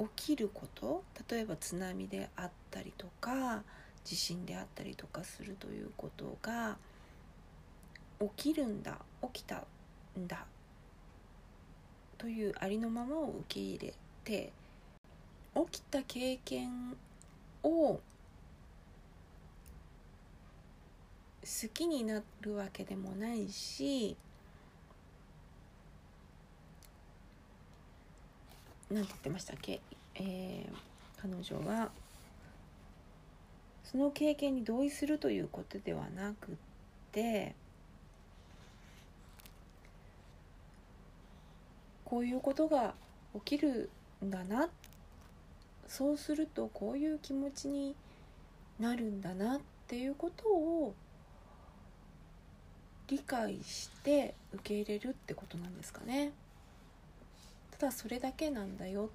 [0.00, 3.62] 起きること例えば津波であったりとか
[4.04, 6.78] 地震であったりとかするということが
[8.36, 9.64] 起きるんだ起きた
[10.18, 10.46] んだ
[12.16, 13.94] というありのままを受け入れ
[14.24, 14.52] て
[15.54, 16.96] 起きた経験
[17.62, 18.00] を
[21.42, 24.16] 好きになるわけでもないし
[28.90, 29.80] 何て言ってましたっけ、
[30.16, 31.90] えー、彼女は
[33.84, 36.54] その経験に同意するということではなくっ
[37.12, 37.54] て
[42.04, 42.94] こういうことが
[43.34, 43.90] 起きる
[44.24, 44.68] んだな
[45.86, 47.94] そうするとこういう気持ちに
[48.80, 50.94] なるんだなっていうことを
[53.06, 56.32] 理解して受け入れるってことなんですかね。
[57.80, 59.08] ただそれだけなんだよっ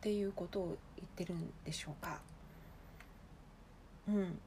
[0.00, 2.20] ていうことを言ってるんでしょうか。
[4.08, 4.38] うん。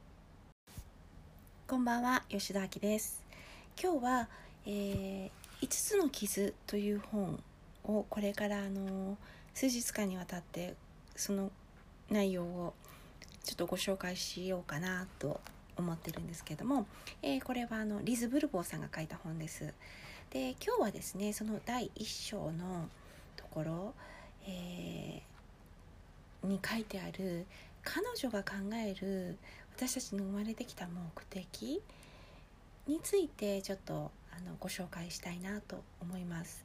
[1.68, 3.22] こんばんは吉田明です。
[3.80, 4.28] 今日は、
[4.66, 5.30] えー
[5.64, 7.40] 5つの傷という本
[7.84, 9.16] をこれからあの
[9.54, 10.74] 数日間にわたって
[11.16, 11.52] その
[12.10, 12.74] 内容を
[13.44, 15.40] ちょっとご紹介しようかなと
[15.78, 16.88] 思ってるんですけども、
[17.22, 19.72] えー、これはあのリズ・ブルボーさんが書いた本です。
[20.32, 22.88] で今日はですねその第1章の
[23.36, 23.94] ところ、
[24.48, 27.46] えー、に書いてある
[27.84, 29.38] 彼女が考える
[29.76, 31.82] 私たちの生まれてきた目的
[32.88, 36.64] についてちょっとあのご紹介したいなと思います。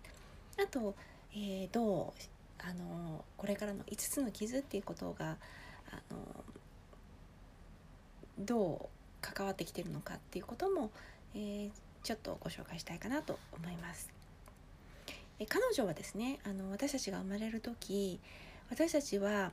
[0.63, 0.95] あと、
[1.33, 2.23] えー、どう
[2.65, 5.37] あのこれからの5つの傷っていうことが
[5.91, 6.45] あの
[8.39, 8.89] どう
[9.21, 10.93] 関わってきてるのかっていうことも、
[11.35, 11.71] えー、
[12.07, 14.09] ちょっとご紹介したいかなと思います。
[15.41, 18.21] え彼女はですねあの私たちが生まれる時
[18.71, 19.51] 私たちは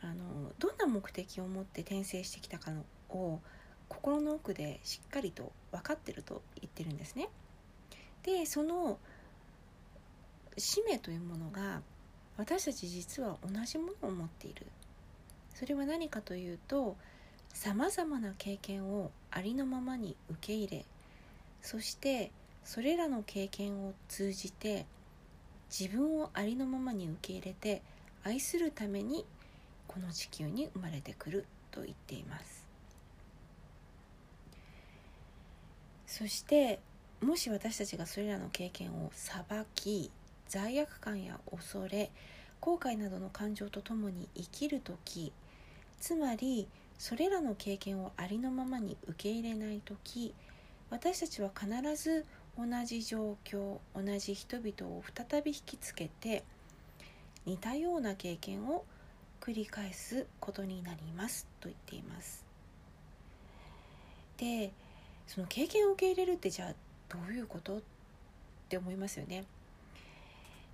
[0.00, 3.40] あのどんな目的を持って転生してきたかのを
[3.88, 7.28] 心の奥でしっかりと分かってると言ってるんですね。
[8.22, 9.00] でその
[10.56, 11.82] 使命というものが
[12.36, 14.66] 私たち実は同じものを持っている
[15.52, 16.96] それは何かというと
[17.52, 20.84] さまざまな経験をありのままに受け入れ
[21.62, 22.30] そして
[22.64, 24.84] それらの経験を通じて
[25.70, 27.82] 自分をありのままに受け入れて
[28.24, 29.24] 愛するために
[29.86, 32.62] この地球に生まれてくると言っています。
[36.06, 36.78] そして
[37.22, 39.42] もし私たちがそれらの経験を裁
[39.74, 40.10] き
[40.46, 42.10] 罪悪感や恐れ
[42.60, 45.32] 後悔などの感情とともに生きる時
[45.98, 46.68] つまり
[46.98, 50.34] それらの経験をありのままに受け入れない時
[50.92, 52.26] 私たちは必ず
[52.58, 56.44] 同じ状況同じ人々を再び引きつけて
[57.46, 58.84] 似たような経験を
[59.40, 62.44] 繰り返すことになりますと言っています。
[64.36, 64.70] で
[65.26, 66.74] その経験を受け入れるってじゃあ
[67.08, 67.78] どういうこと？
[67.78, 67.80] っ
[68.68, 69.44] て思いますよね。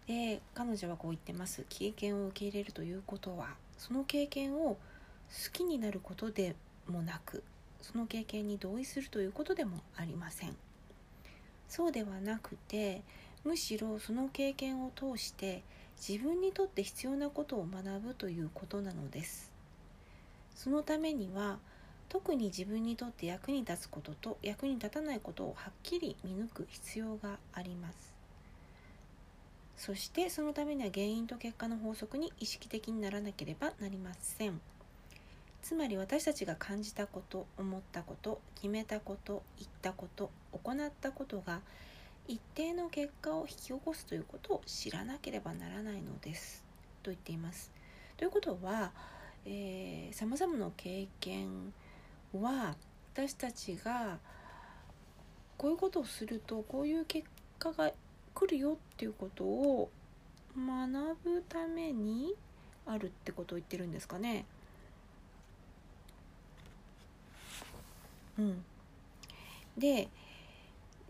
[0.08, 4.78] で彼女はこう言ってます経験を受け入れるということはその経験を好
[5.52, 6.56] きになることで
[6.88, 7.44] もなく
[7.80, 10.56] その経験に同意するということでもありません。
[11.68, 13.02] そうではなくて
[13.44, 15.62] むしろその経験を通して
[15.96, 19.52] 自分にとって必要なことを学ぶということなのです。
[20.54, 21.58] そのためには
[22.08, 28.14] 特に自分にとって役に立つことと役に立たないことをはっきり見抜く必要があります。
[29.76, 34.60] そしてそのためには原因と結果の法則に意識的にならなければなりません。
[35.62, 41.60] つまり私たちが感じたこと思ったこと決めたこと言ったこと行ったことが
[42.26, 46.64] 一定の結果を引き起こすということを知らなければならないのです
[47.02, 47.72] と言っています
[48.16, 48.92] ということは
[50.12, 51.72] さまざまな経験
[52.32, 52.76] は
[53.14, 54.18] 私たちが
[55.56, 57.26] こういうことをするとこういう結
[57.58, 57.90] 果が
[58.34, 59.90] 来るよっていうことを
[60.56, 62.34] 学ぶために
[62.86, 64.44] あるってことを言ってるんですかね。
[68.38, 68.64] うん、
[69.76, 70.08] で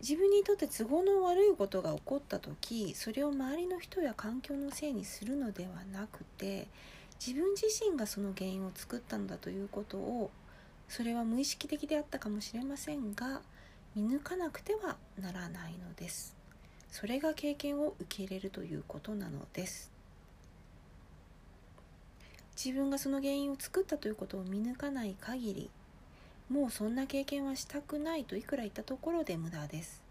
[0.01, 6.67] 自分にとって都合の悪いことが起こった時それを周りの人や環境のせいにするのではなくて
[7.25, 10.31] 自分自身がその原因を作ったんだということを
[10.87, 13.41] それは無意識的であったかもしれませんが
[13.95, 16.35] 見抜かなくてはならないのです。
[16.89, 19.91] それが経験を受け入れるということなのです。
[22.55, 25.69] 自分がその原因を作ったということを見抜かない限り
[26.49, 30.01] もうそんな経験はしたくないといくら言ったところで無駄です。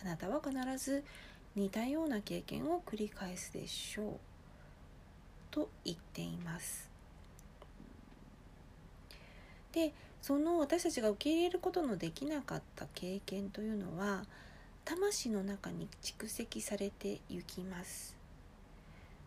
[0.00, 1.04] あなたは必ず
[1.56, 4.12] 似たような経験を繰り返すでしょう。
[5.50, 6.88] と言っています。
[9.72, 9.92] で
[10.22, 14.24] その私たちが受け入れることのできなかった経験というのは
[14.84, 18.16] 魂の中に蓄積されてゆきます。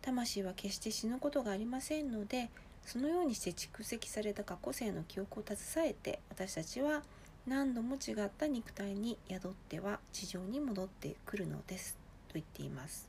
[0.00, 2.50] 魂は決して死ぬことがありませんので
[2.84, 7.02] そのようにして蓄積された過去世の記憶を携えて私たちは
[7.46, 11.96] 何度も違った肉体に宿っては地上に戻ってくるのです。
[12.28, 13.08] と言っています。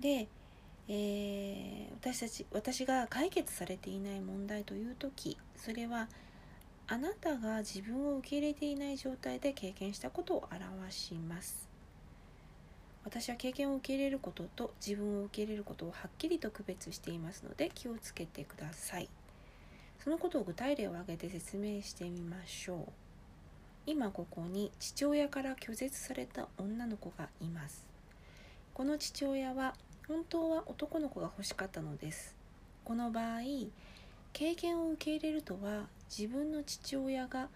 [0.00, 0.28] で、
[0.88, 6.08] えー、私たち私が解決されていない問題という時それは
[6.88, 11.71] あなたが自分を受け入れていない状態で経験したことを表します。
[13.04, 19.08] 私は経験を受け入れることと自分を受け入れることをはっきりと区別していますので気をつけてください。
[20.02, 22.92] そのことを具体例を挙げて説明してみましょう。
[23.86, 27.84] 今ここに父親から拒絶された女の子がいます。
[28.74, 29.74] この父親は
[30.06, 32.36] 本当は男の子が欲しかったのです。
[32.84, 33.40] この場合
[34.32, 37.48] 経験を受け入れるとは自分の父親が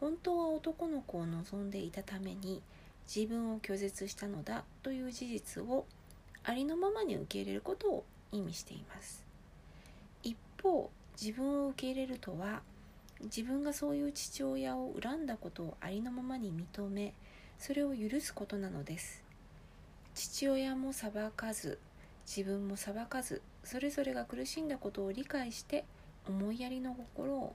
[0.00, 2.60] 本当は男の子を望んでいたために
[3.12, 5.86] 自分を拒絶したのだという事実を
[6.42, 9.24] ありのままに受け入れることを意味しています。
[10.22, 10.90] 一方
[11.20, 12.62] 自分を受け入れるとは
[13.22, 17.14] 自分がそういう父親を恨んだことをありのままに認め
[17.58, 19.22] それを許すことなのです。
[20.14, 21.78] 父親も裁かず
[22.26, 25.84] 自分も裁かずそれぞれが苦しんだことを理解して
[26.26, 27.54] 思いやりの心を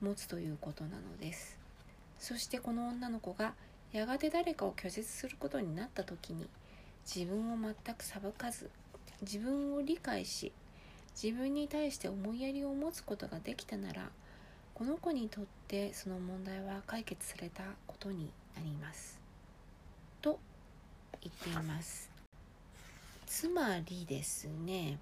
[0.00, 1.58] 持つということなのです。
[2.18, 3.54] そしてこの女の子が
[3.96, 6.46] やがて誰かを拒絶することになった時に
[7.06, 8.68] 自分を全く裁かず
[9.22, 10.52] 自分を理解し
[11.20, 14.10] 自分に対して思いやりを持つことができたなら
[14.74, 19.18] この子にとってその問題は解決されたことになります。
[20.20, 20.38] と
[21.22, 22.10] 言っています。
[23.24, 24.98] つまりですね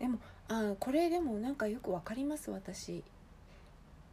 [0.00, 0.18] でも
[0.48, 3.04] あこれでもなんかよくわかります私。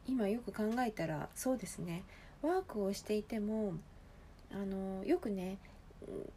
[0.08, 2.04] 今よく考えたらそうですね。
[2.42, 3.74] ワークをしていても
[4.52, 5.58] あのよくね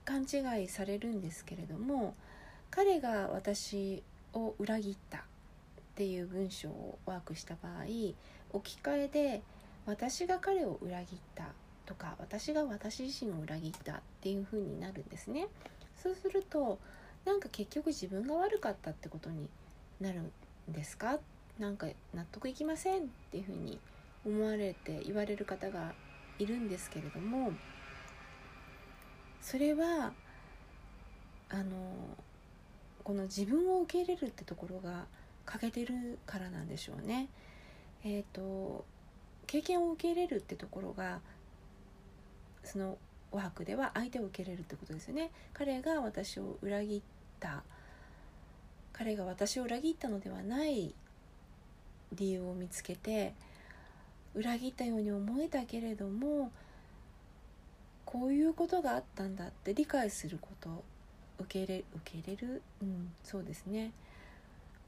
[0.05, 2.15] 勘違いされるんですけれども
[2.71, 4.03] 彼が私
[4.33, 5.21] を裏切ったっ
[5.95, 7.83] ていう文章をワークした場合
[8.53, 9.43] 置き換えで
[9.87, 11.45] 私が彼を裏切った
[11.87, 15.49] とか私が私自身を裏切ったっていう風になるんですね。
[16.03, 16.79] そうすると
[17.25, 19.49] なんか結局自分が悪かったってことに
[20.01, 21.19] なるんですか？
[21.59, 23.79] なんか納得いきませんっていう風に
[24.25, 25.93] 思われて言われる方が
[26.39, 27.53] いるんですけれども
[29.41, 30.13] それは
[31.49, 31.65] あの
[33.05, 35.07] この自分を受け入れるってところが
[35.47, 37.29] 欠けてるからなんでしょうね。
[38.05, 38.85] え、ー、と
[39.47, 41.21] 経験を受け入れるってところが
[42.65, 42.99] その
[43.33, 45.31] ワークでは相手を受け入れるってことですよね。
[45.55, 47.03] 彼が私を裏切っ
[47.41, 47.63] た
[48.93, 50.95] 彼が私を裏切ったのではない
[52.13, 53.33] 理由を見つけて
[54.35, 56.51] 裏切ったように思えたけれども
[58.05, 60.83] こういうことがあったんだって理解すること
[61.39, 63.93] 受け入れ受け入れる、うん、そうですね。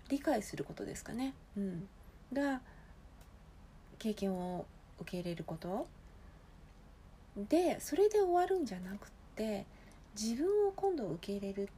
[0.08, 1.88] 理解することですかね、うん、
[2.32, 2.60] が
[3.98, 4.66] 経験を
[5.00, 5.86] 受け入れること。
[7.48, 9.64] でそれで終わるんじゃなくって
[10.20, 11.68] 自分を今度受け入れる。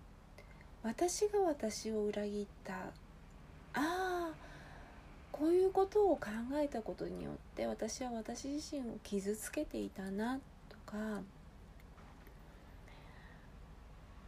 [0.83, 2.75] 私が私を裏切った。
[2.75, 2.91] あ
[3.75, 4.31] あ
[5.33, 11.23] こういうことを考えたことによって私は私自身を傷つけていたなとか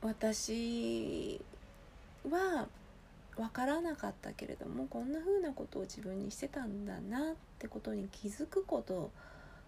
[0.02, 1.40] 私
[2.28, 2.66] は
[3.36, 9.10] 分からなかったけれどもこんな風なことを自分にしてたんだなってことに気づくこと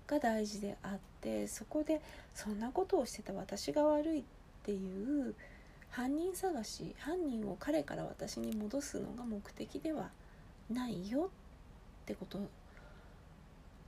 [0.07, 2.01] が大事であってそこで
[2.35, 4.23] そんなことをしてた私が悪いっ
[4.65, 5.35] ていう
[5.91, 10.11] 犯人探し犯人を彼から私に戻すのが目的では
[10.71, 11.31] ないよ
[12.03, 12.39] ってこと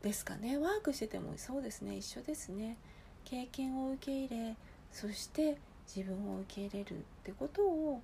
[0.02, 0.58] ですかね。
[0.58, 1.97] ワークしててもそうですね。
[1.97, 2.76] 一緒ですね。
[3.25, 4.56] 経験を受け入れ
[4.90, 5.58] そして
[5.94, 8.00] 自分を受け入れるってことを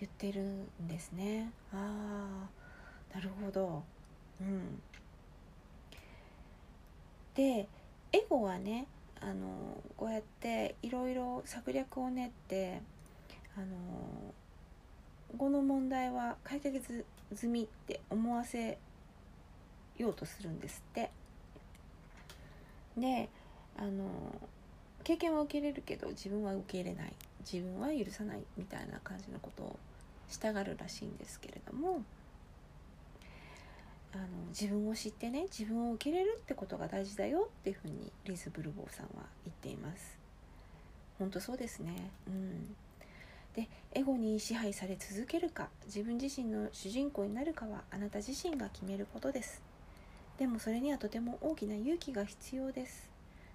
[0.00, 1.50] 言ってるんですね。
[1.72, 2.46] あ
[3.12, 3.82] あなるほど。
[4.40, 4.80] うん。
[7.34, 7.68] で
[8.12, 8.86] エゴはね
[9.20, 12.80] あのこうやっていろいろ策略を練って
[13.56, 13.66] あの
[15.36, 17.04] この問題は解決
[17.36, 18.78] 済みって思わせ
[19.96, 21.10] ようとするんですって。
[22.96, 23.28] で
[23.76, 24.04] あの
[25.02, 27.12] 経験は受け入れるけど自分は受け入れない。
[27.40, 29.78] 自分は許さないみたいな感じのことを
[30.28, 32.02] したがるらしいんですけれども。
[34.14, 40.16] あの自分を知ってね自分を受け入れるってことが大事だよっていうふうにリズ・ブルボーさんは言っています。
[41.18, 42.10] 本当そうですね。
[42.28, 42.76] うん。
[43.54, 49.62] でエゴに支配され続けるか自分自身の主人公になるかはあなた自身が決めることです。
[50.38, 53.08] でもそれにはとても大きな勇気が必要です。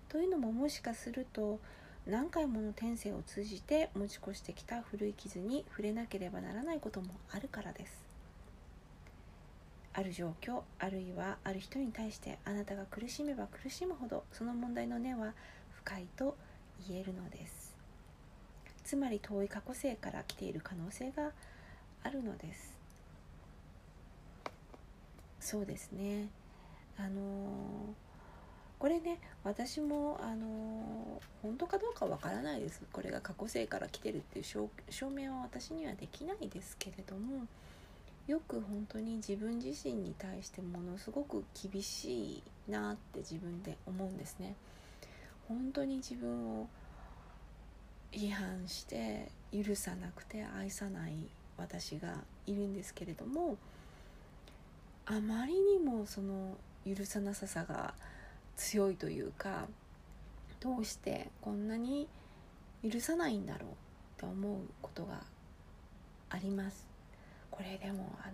[0.07, 1.59] というのももしかすると
[2.07, 8.09] 何回もの転生を通じて持ち越してきた古い傷に触れなければならないこともあるからです。
[9.91, 15.33] ある状況あるいはある人に対してあなたが苦しめば苦しむほどその問題の根は
[15.83, 16.37] 深いと
[16.87, 17.58] 言えるのです。
[18.89, 21.31] つまり遠い過去性から来ている可能性が
[22.01, 22.73] あるのです。
[25.39, 26.27] そうですね。
[26.97, 27.15] あのー、
[28.79, 32.81] これね私もあのー、本当かどうかわからないです。
[32.91, 34.45] これが過去性から来てるっていう
[34.89, 37.45] 証明は私にはできないですけれども
[38.25, 44.55] よく本当に自分自身に対してものすごく厳しいなって自分で思うんですね。
[45.47, 46.67] 本当に自分を
[48.11, 51.13] 違反して許さなくて愛さない
[51.57, 52.15] 私が
[52.47, 53.57] いるんですけれども
[55.05, 57.93] あまりにもその許さなささが
[58.55, 59.67] 強いというか
[60.59, 62.07] どうしてこんなに
[62.89, 63.65] 許さないんだろうっ
[64.17, 65.21] て思うことが
[66.29, 66.87] あります。
[67.49, 68.27] これでもあ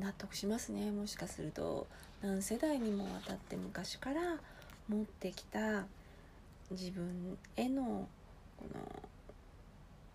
[0.00, 0.90] の納得しますね。
[0.90, 1.86] もしかすると
[2.22, 4.36] 何世代にもわたって昔から
[4.88, 5.86] 持ってきた
[6.70, 8.08] 自分への
[8.56, 9.02] この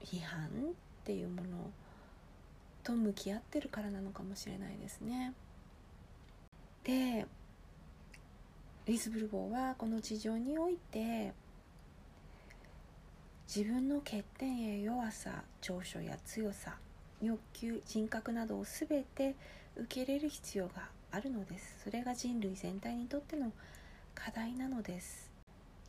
[0.04, 0.50] 批判っ
[1.04, 1.72] ていうもの
[2.84, 5.34] と向き合ってるからなのかもしれないですね。
[6.84, 7.26] で
[8.86, 11.32] リスブルボーはこの地上において
[13.48, 16.76] 自分の欠点や弱さ長所や強さ
[17.22, 19.36] 欲求人格などを全て
[19.78, 23.54] 受け入れる必要があるのですそれが人類全体にとっての
[24.14, 25.33] 課題なのです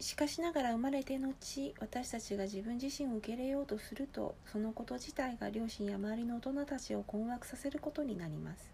[0.00, 8.72] しかしながら生まれて後私たちが自分自身を受け入れようとするとそのこと自体が両親や周りの大人たちを困惑させることになります。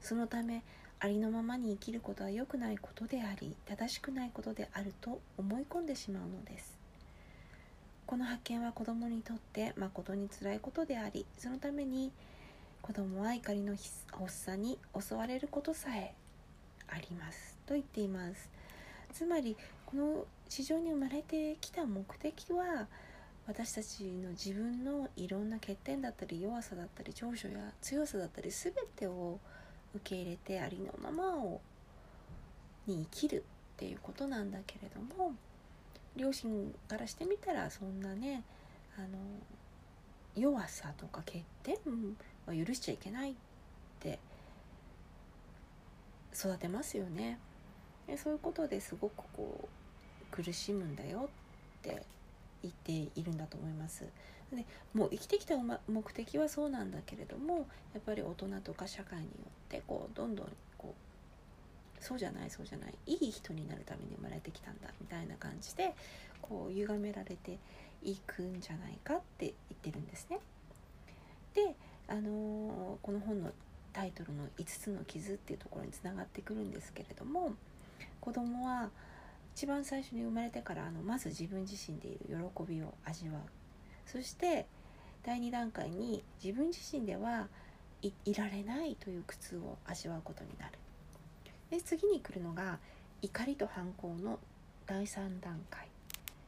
[0.00, 0.62] そのため
[0.98, 6.78] ありのままに生きることは良くないことであり正しくないことであると思い込んでしまうのです。
[8.06, 12.12] この発見は子供にとって誠につらいことでありそのために
[12.82, 13.74] 子供は怒りの
[14.10, 16.14] 発作に襲われることさえ
[16.88, 17.56] あります。
[17.64, 18.50] と言っています。
[19.12, 19.56] つまり
[19.92, 22.86] この地上に生まれてきた目的は
[23.46, 29.38] 私たちの自分のいろんな欠点だったり弱さだったり長所や強さだったり全てを
[29.94, 31.60] 受け入れてありのままを
[32.86, 33.44] に生きる
[33.74, 35.34] っていうことなんだけれども
[36.16, 38.44] 両親からしてみたらそんなね
[38.96, 39.08] あの
[40.34, 41.76] 弱さとか欠点
[42.46, 43.34] は許しちゃいけないっ
[44.00, 44.18] て
[46.34, 47.38] 育てますよね。
[48.06, 49.81] でそういうことですごくこう
[50.32, 52.02] 苦しむんだよって
[52.62, 54.04] 言っているんだと思います
[54.52, 60.46] でもう生きてきた目的はそうなんだけれどもやっぱり大人とか社会によってこうどんどん
[60.76, 60.94] こ
[62.00, 65.94] うそうじゃないそうじゃないいい人になるために生まれてきたんだみたいな感じで
[66.42, 67.58] こう歪められて
[68.02, 70.40] いくんじゃないかって言ってるんですね。
[71.54, 71.74] で、
[72.08, 72.22] あのー、
[73.00, 73.52] この本の
[73.92, 77.54] タイトルの「5つの傷」っていうところにつながってくるんですけれども
[78.20, 78.90] 子供は
[79.54, 83.40] 一番最初に生まれてからあのまず自分自身でいる喜びを味わう。
[84.06, 84.66] そして
[85.22, 87.48] 第2段階に自分自身では
[88.02, 90.72] いられないという苦痛を味わうことになる。
[91.70, 92.78] で次に来るのが
[93.22, 94.38] 怒りと反抗の
[94.86, 95.86] 第3段階。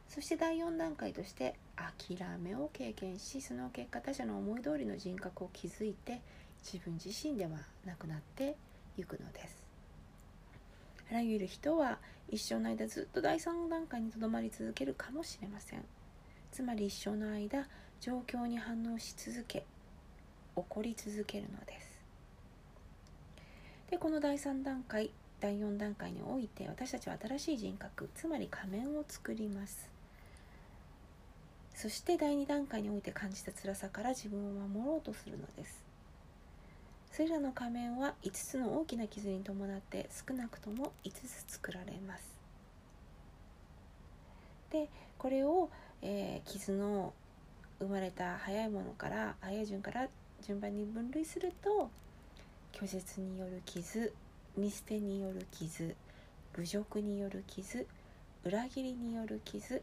[0.09, 6.21] そして第4段階として諦めを経験しその結果他者の思い通りの人格を築いて
[6.63, 7.51] 自分自身では
[7.85, 8.55] なくなって
[8.97, 9.64] いくのです。
[11.11, 15.85] あらゆる人は一生の間ずっと第3段階にとどまり続けるかもしれません。
[16.51, 17.67] つまり一生の間
[18.01, 19.65] 状況に反応し続け
[20.55, 21.99] 起こり続けるのです。
[23.91, 29.89] でこの第3段階第4段階において私たちは新しい人格つまり仮面を作ります。
[31.75, 35.84] そして第2段階において感じた辛さから自分を守ろうとするのです。
[37.15, 42.23] それらの仮面は5つの大きな傷に伴って少なくとも5つ作られます
[44.69, 45.69] でこれを、
[46.01, 47.13] えー、傷の
[47.79, 50.09] 生まれた早いものから早い順から
[50.45, 51.89] 順番に分類すると
[52.73, 54.11] 拒絶による傷
[54.57, 55.95] 見捨てによる傷
[56.57, 57.87] 侮辱による傷
[58.43, 59.81] 裏切りによる傷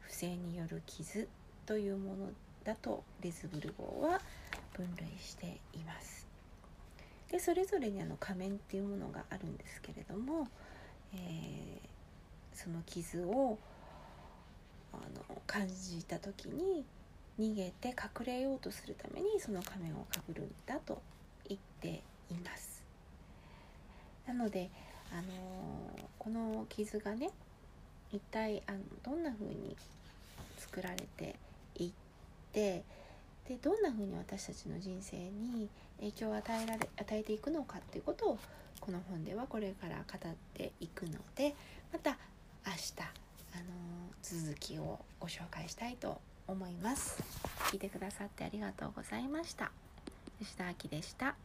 [0.00, 1.26] 不正による傷
[1.64, 2.28] というもの
[2.62, 4.20] だとレズブル号は
[4.74, 6.23] 分類しています。
[7.34, 10.46] でそれぞれにあの仮面っていうものがあるんですけれども、
[11.12, 13.58] えー、その傷を
[14.92, 16.84] あの感じた時に
[17.40, 21.02] 逃げて隠れようとするためにその仮面をかぶるんだと
[21.48, 22.84] 言っています。
[24.28, 24.70] なので、
[25.10, 25.22] あの
[26.20, 27.30] この傷がね
[28.12, 29.76] 一体あのどんな風に
[30.58, 31.34] 作られて
[31.74, 31.90] いっ
[32.52, 32.84] て
[33.48, 38.38] でどんな風に私たちの人生に影響を与えられ与えていくのかっていうことを
[38.80, 41.54] この本ではこれから語っていくので
[41.92, 42.16] また
[42.66, 43.64] 明日、あの
[44.22, 47.22] 続きをご紹介したいと思います。
[47.70, 49.70] 聞いてくださってありがとうございました。
[50.40, 51.36] 吉田明でした。